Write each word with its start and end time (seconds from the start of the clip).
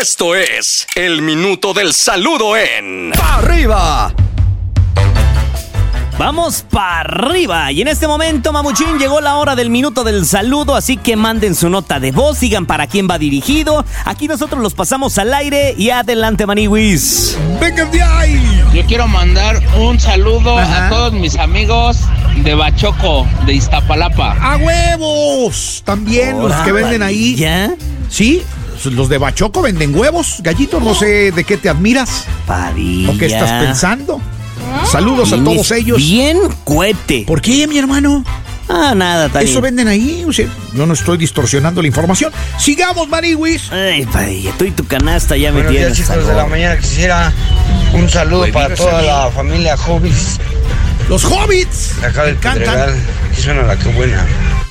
Esto 0.00 0.34
es 0.34 0.86
el 0.94 1.20
minuto 1.20 1.74
del 1.74 1.92
saludo 1.92 2.56
en 2.56 3.12
¡Arriba! 3.22 4.10
Vamos 6.18 6.64
para 6.70 7.00
arriba. 7.00 7.70
Y 7.70 7.82
en 7.82 7.88
este 7.88 8.06
momento, 8.08 8.50
Mamuchín, 8.50 8.98
llegó 8.98 9.20
la 9.20 9.36
hora 9.36 9.56
del 9.56 9.68
minuto 9.68 10.02
del 10.02 10.24
saludo, 10.24 10.74
así 10.74 10.96
que 10.96 11.16
manden 11.16 11.54
su 11.54 11.68
nota 11.68 12.00
de 12.00 12.12
voz, 12.12 12.40
digan 12.40 12.64
para 12.64 12.86
quién 12.86 13.08
va 13.10 13.18
dirigido. 13.18 13.84
Aquí 14.06 14.26
nosotros 14.26 14.62
los 14.62 14.72
pasamos 14.72 15.18
al 15.18 15.34
aire 15.34 15.74
y 15.76 15.90
adelante, 15.90 16.46
Maniwis. 16.46 17.36
¡Venga 17.60 17.84
de 17.84 18.02
ahí! 18.02 18.62
Yo 18.72 18.86
quiero 18.86 19.06
mandar 19.06 19.60
un 19.78 20.00
saludo 20.00 20.56
a 20.56 20.88
todos 20.88 21.12
mis 21.12 21.36
amigos 21.36 21.98
de 22.42 22.54
Bachoco, 22.54 23.28
de 23.44 23.52
Iztapalapa. 23.52 24.32
¡A 24.40 24.56
huevos! 24.56 25.82
También 25.84 26.40
los 26.40 26.54
que 26.62 26.72
venden 26.72 27.02
ahí. 27.02 27.36
¿Ya? 27.36 27.74
Sí, 28.08 28.42
los 28.86 29.08
de 29.08 29.18
Bachoco 29.18 29.62
venden 29.62 29.94
huevos. 29.94 30.36
Gallito, 30.42 30.80
no 30.80 30.94
sé 30.94 31.32
de 31.32 31.44
qué 31.44 31.56
te 31.56 31.68
admiras 31.68 32.24
Padilla. 32.46 33.10
o 33.10 33.18
qué 33.18 33.26
estás 33.26 33.64
pensando. 33.64 34.20
Saludos 34.90 35.32
a 35.32 35.42
todos 35.42 35.70
ellos. 35.72 35.98
Bien 35.98 36.38
cohete. 36.64 37.24
¿Por 37.26 37.40
qué, 37.40 37.66
mi 37.66 37.78
hermano? 37.78 38.24
Ah, 38.68 38.94
nada, 38.94 39.26
está 39.26 39.42
Eso 39.42 39.60
venden 39.60 39.88
ahí. 39.88 40.24
O 40.28 40.32
sea, 40.32 40.46
yo 40.74 40.86
no 40.86 40.94
estoy 40.94 41.18
distorsionando 41.18 41.82
la 41.82 41.88
información. 41.88 42.32
Sigamos, 42.58 43.08
Maniwis. 43.08 43.70
Ay, 43.72 44.06
Padilla, 44.06 44.52
tú 44.56 44.64
y 44.64 44.70
tu 44.70 44.86
canasta 44.86 45.36
ya 45.36 45.48
me 45.50 45.54
Buenos 45.62 45.72
días, 45.72 45.92
tienes. 45.92 46.08
chicos 46.08 46.26
de 46.28 46.34
la 46.34 46.46
mañana. 46.46 46.78
Quisiera 46.78 47.32
un 47.94 48.08
saludo 48.08 48.46
para 48.52 48.74
toda 48.76 49.02
la 49.02 49.30
familia 49.32 49.74
Hobbits 49.74 50.38
Los 51.08 51.24
hobbits. 51.24 52.00
de 52.00 52.06
acá 52.06 52.22
del 52.24 52.34
Me 52.34 52.38
encantan. 52.38 52.64
Pedregal. 52.64 52.94
Aquí 53.32 53.42
suena 53.42 53.62
la 53.62 53.76
que 53.76 53.88
buena. 53.88 54.24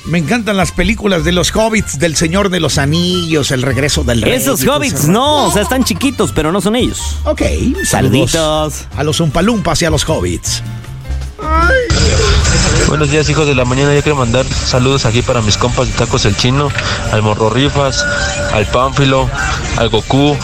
Me 0.06 0.18
encantan 0.18 0.56
las 0.56 0.72
películas 0.72 1.24
de 1.24 1.32
los 1.32 1.54
hobbits, 1.54 1.98
del 1.98 2.16
Señor 2.16 2.48
de 2.48 2.58
los 2.58 2.78
Anillos, 2.78 3.50
El 3.50 3.62
regreso 3.62 4.02
del 4.02 4.22
rey. 4.22 4.32
Esos 4.32 4.66
hobbits, 4.66 5.06
no, 5.08 5.46
o 5.46 5.52
sea, 5.52 5.62
están 5.62 5.84
chiquitos, 5.84 6.32
pero 6.32 6.50
no 6.52 6.60
son 6.60 6.74
ellos. 6.76 7.16
Ok, 7.24 7.42
saludos 7.84 8.30
Saluditos. 8.32 8.86
a 8.96 9.04
los 9.04 9.20
Umpalumpas 9.20 9.82
y 9.82 9.84
a 9.84 9.90
los 9.90 10.08
hobbits. 10.08 10.62
Buenos 12.88 13.10
días, 13.10 13.28
hijos 13.28 13.46
de 13.46 13.54
la 13.54 13.64
mañana. 13.64 13.94
Yo 13.94 14.02
quiero 14.02 14.16
mandar 14.16 14.44
saludos 14.46 15.04
aquí 15.04 15.22
para 15.22 15.42
mis 15.42 15.56
compas 15.56 15.86
de 15.86 15.92
Tacos 15.92 16.24
El 16.24 16.36
Chino, 16.36 16.70
al 17.12 17.22
Morro 17.22 17.50
Rifas, 17.50 18.04
al 18.52 18.66
Pánfilo, 18.66 19.28
al 19.76 19.90
Goku 19.90 20.36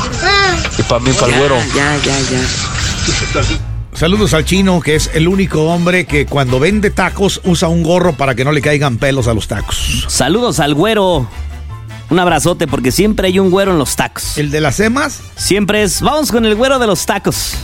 y 0.78 0.83
para 0.83 1.00
mí, 1.00 1.12
para 1.12 1.33
el 1.33 1.38
güero. 1.38 1.56
Saludos 3.97 4.34
al 4.34 4.44
chino, 4.44 4.80
que 4.80 4.94
es 4.94 5.11
el 5.14 5.27
único 5.27 5.62
hombre 5.72 6.05
que 6.05 6.27
cuando 6.27 6.61
vende 6.61 6.91
tacos 6.91 7.41
usa 7.44 7.69
un 7.69 7.83
gorro 7.83 8.12
para 8.12 8.34
que 8.34 8.44
no 8.44 8.53
le 8.53 8.61
caigan 8.61 8.98
pelos 8.98 9.27
a 9.27 9.33
los 9.34 9.48
tacos. 9.48 10.05
Saludos 10.08 10.61
al 10.61 10.75
güero. 10.75 11.27
Un 12.11 12.19
abrazote, 12.20 12.66
porque 12.69 12.92
siempre 12.92 13.28
hay 13.28 13.38
un 13.38 13.50
güero 13.50 13.72
en 13.72 13.78
los 13.78 13.97
tacos. 13.97 14.36
El 14.38 14.50
de 14.50 14.61
las 14.61 14.78
emas, 14.80 15.20
Siempre 15.36 15.83
es, 15.83 16.00
vamos 16.03 16.30
con 16.30 16.44
el 16.44 16.55
güero 16.55 16.78
de 16.78 16.86
los 16.86 17.05
tacos. 17.06 17.55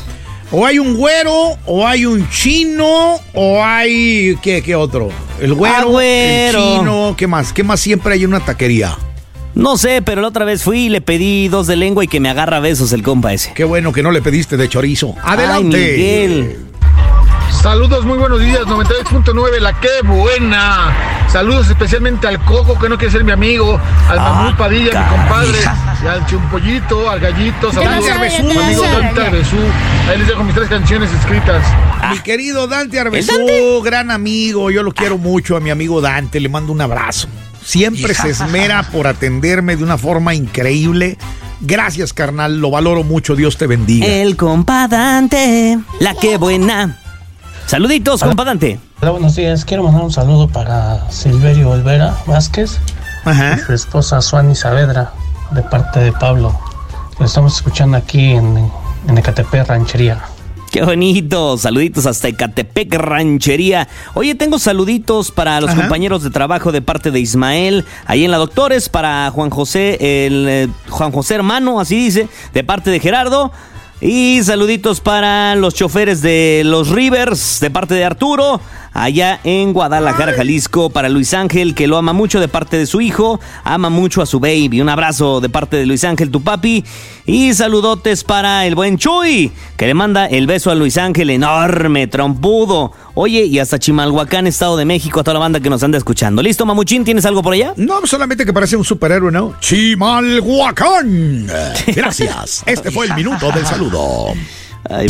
o 0.50 0.66
hay 0.66 0.78
un 0.78 0.96
güero, 0.96 1.58
o 1.66 1.86
hay 1.86 2.06
un 2.06 2.28
chino, 2.30 3.20
o 3.34 3.62
hay. 3.62 4.36
¿Qué, 4.42 4.62
qué 4.62 4.74
otro? 4.74 5.10
El 5.40 5.54
güero, 5.54 5.74
Ah, 5.76 5.84
güero. 5.84 6.58
el 6.58 6.78
chino, 6.78 7.14
¿qué 7.16 7.26
más? 7.26 7.52
¿Qué 7.52 7.62
más 7.62 7.78
siempre 7.78 8.14
hay 8.14 8.22
en 8.24 8.28
una 8.30 8.40
taquería? 8.40 8.96
No 9.54 9.76
sé, 9.76 10.00
pero 10.02 10.22
la 10.22 10.28
otra 10.28 10.44
vez 10.44 10.62
fui 10.62 10.86
y 10.86 10.88
le 10.88 11.00
pedí 11.00 11.48
dos 11.48 11.66
de 11.66 11.76
lengua 11.76 12.02
y 12.04 12.08
que 12.08 12.20
me 12.20 12.30
agarra 12.30 12.58
besos 12.60 12.92
el 12.92 13.02
compa 13.02 13.32
ese. 13.32 13.52
Qué 13.54 13.64
bueno 13.64 13.92
que 13.92 14.02
no 14.02 14.10
le 14.10 14.22
pediste 14.22 14.56
de 14.56 14.68
chorizo. 14.68 15.14
Adelante. 15.22 15.76
Ay, 15.76 15.92
Miguel. 15.92 16.66
Saludos, 17.62 18.04
muy 18.04 18.18
buenos 18.18 18.40
días, 18.40 18.62
98.9, 18.62 19.60
la 19.60 19.78
que 19.78 19.88
buena. 20.04 20.90
Saludos 21.28 21.68
especialmente 21.68 22.26
al 22.26 22.42
Coco, 22.44 22.78
que 22.78 22.88
no 22.88 22.96
quiere 22.98 23.12
ser 23.12 23.24
mi 23.24 23.30
amigo, 23.30 23.78
al 24.08 24.18
Ah, 24.18 24.54
Padilla, 24.58 25.00
mi 25.00 25.16
compadre, 25.18 25.58
y 26.02 26.06
al 26.06 26.26
Chumpollito, 26.26 27.08
al 27.10 27.20
Gallito, 27.20 27.72
saludos 27.72 28.10
a 28.10 28.18
mi 28.18 28.26
amigo 28.26 28.82
Arbesú. 28.82 28.82
Dante 28.82 29.20
Arbesú. 29.26 29.56
Ahí 30.10 30.18
les 30.18 30.26
dejo 30.28 30.42
mis 30.44 30.54
tres 30.54 30.68
canciones 30.68 31.10
escritas. 31.12 31.62
Mi 32.10 32.18
querido 32.20 32.66
Dante 32.66 32.98
Arbesú, 32.98 33.36
Dante? 33.36 33.80
gran 33.84 34.10
amigo, 34.10 34.70
yo 34.70 34.82
lo 34.82 34.92
quiero 34.92 35.18
mucho 35.18 35.56
a 35.56 35.60
mi 35.60 35.70
amigo 35.70 36.00
Dante, 36.00 36.40
le 36.40 36.48
mando 36.48 36.72
un 36.72 36.80
abrazo. 36.80 37.28
Siempre 37.64 38.14
se 38.14 38.30
esmera 38.30 38.82
por 38.90 39.06
atenderme 39.06 39.76
de 39.76 39.84
una 39.84 39.98
forma 39.98 40.34
increíble. 40.34 41.18
Gracias, 41.60 42.12
carnal, 42.12 42.58
lo 42.60 42.70
valoro 42.70 43.04
mucho, 43.04 43.36
Dios 43.36 43.56
te 43.56 43.66
bendiga. 43.66 44.06
El 44.06 44.36
compa 44.36 44.88
Dante. 44.88 45.78
La 46.00 46.14
que 46.14 46.36
buena. 46.36 46.98
Saluditos, 47.66 48.22
compa 48.22 48.44
Dante. 48.44 48.80
Hola, 49.00 49.12
buenos 49.12 49.36
días. 49.36 49.64
Quiero 49.64 49.84
mandar 49.84 50.02
un 50.02 50.12
saludo 50.12 50.48
para 50.48 51.10
Silverio 51.10 51.70
Olvera 51.70 52.16
Vázquez 52.26 52.78
Ajá. 53.24 53.56
y 53.56 53.60
su 53.60 53.72
esposa 53.72 54.20
Suani 54.20 54.54
Saavedra, 54.54 55.12
de 55.52 55.62
parte 55.62 56.00
de 56.00 56.12
Pablo. 56.12 56.58
Lo 57.18 57.26
estamos 57.26 57.54
escuchando 57.56 57.96
aquí 57.96 58.32
en, 58.32 58.70
en 59.08 59.18
Ecatepec, 59.18 59.66
Ranchería. 59.68 60.20
Qué 60.72 60.82
bonito. 60.82 61.58
Saluditos 61.58 62.06
hasta 62.06 62.28
Ecatepec, 62.28 62.94
Ranchería. 62.94 63.88
Oye, 64.14 64.34
tengo 64.34 64.58
saluditos 64.58 65.30
para 65.30 65.60
los 65.60 65.68
Ajá. 65.68 65.82
compañeros 65.82 66.22
de 66.22 66.30
trabajo 66.30 66.72
de 66.72 66.80
parte 66.80 67.10
de 67.10 67.20
Ismael. 67.20 67.84
Ahí 68.06 68.24
en 68.24 68.30
la 68.30 68.38
Doctores, 68.38 68.88
para 68.88 69.30
Juan 69.30 69.50
José, 69.50 69.98
el 70.26 70.46
eh, 70.48 70.68
Juan 70.88 71.12
José 71.12 71.34
hermano, 71.34 71.78
así 71.78 71.96
dice, 71.96 72.26
de 72.54 72.64
parte 72.64 72.90
de 72.90 73.00
Gerardo. 73.00 73.52
Y 74.00 74.42
saluditos 74.44 75.00
para 75.00 75.54
los 75.56 75.74
choferes 75.74 76.22
de 76.22 76.62
los 76.64 76.88
Rivers, 76.88 77.60
de 77.60 77.70
parte 77.70 77.94
de 77.94 78.06
Arturo. 78.06 78.58
Allá 78.94 79.40
en 79.44 79.72
Guadalajara, 79.72 80.34
Jalisco, 80.34 80.90
para 80.90 81.08
Luis 81.08 81.32
Ángel, 81.32 81.74
que 81.74 81.86
lo 81.86 81.96
ama 81.96 82.12
mucho 82.12 82.40
de 82.40 82.48
parte 82.48 82.76
de 82.76 82.86
su 82.86 83.00
hijo. 83.00 83.40
Ama 83.64 83.88
mucho 83.88 84.20
a 84.20 84.26
su 84.26 84.38
baby. 84.38 84.80
Un 84.80 84.88
abrazo 84.88 85.40
de 85.40 85.48
parte 85.48 85.76
de 85.76 85.86
Luis 85.86 86.04
Ángel, 86.04 86.30
tu 86.30 86.42
papi. 86.42 86.84
Y 87.24 87.54
saludotes 87.54 88.24
para 88.24 88.66
el 88.66 88.74
buen 88.74 88.98
Chuy, 88.98 89.52
que 89.76 89.86
le 89.86 89.94
manda 89.94 90.26
el 90.26 90.46
beso 90.46 90.70
a 90.70 90.74
Luis 90.74 90.98
Ángel 90.98 91.30
enorme, 91.30 92.06
trompudo. 92.06 92.92
Oye, 93.14 93.44
y 93.44 93.58
hasta 93.58 93.78
Chimalhuacán, 93.78 94.46
Estado 94.46 94.76
de 94.76 94.84
México, 94.84 95.20
a 95.20 95.22
toda 95.24 95.34
la 95.34 95.40
banda 95.40 95.60
que 95.60 95.70
nos 95.70 95.82
anda 95.82 95.96
escuchando. 95.98 96.42
¿Listo, 96.42 96.66
Mamuchín? 96.66 97.04
¿Tienes 97.04 97.24
algo 97.24 97.42
por 97.42 97.54
allá? 97.54 97.72
No, 97.76 98.06
solamente 98.06 98.44
que 98.44 98.52
parece 98.52 98.76
un 98.76 98.84
superhéroe, 98.84 99.30
¿no? 99.32 99.54
Chimalhuacán. 99.60 101.46
Gracias. 101.86 102.62
Este 102.72 102.90
fue 102.90 103.06
el 103.06 103.14
minuto 103.14 103.50
del 103.52 103.66
saludo. 103.66 104.26
Ay, 104.90 105.06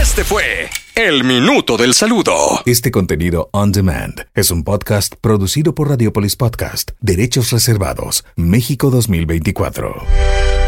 Este 0.00 0.24
fue 0.24 0.68
el 0.98 1.22
minuto 1.22 1.76
del 1.76 1.94
saludo. 1.94 2.32
Este 2.66 2.90
contenido 2.90 3.50
on 3.52 3.70
demand 3.70 4.26
es 4.34 4.50
un 4.50 4.64
podcast 4.64 5.14
producido 5.20 5.72
por 5.72 5.90
Radiopolis 5.90 6.34
Podcast, 6.34 6.90
Derechos 7.00 7.52
Reservados, 7.52 8.24
México 8.34 8.90
2024. 8.90 10.67